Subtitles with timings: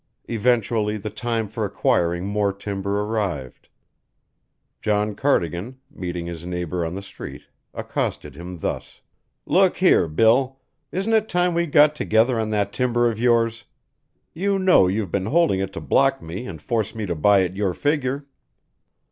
[0.27, 3.69] Eventually the time for acquiring more timber arrived.
[4.81, 9.01] John Cardigan, meeting his neighbour on the street, accosted him thus:
[9.45, 10.59] "Look here, Bill:
[10.91, 13.65] isn't it time we got together on that timber of yours?
[14.33, 17.55] You know you've been holding it to block me and force me to buy at
[17.55, 18.25] your figure."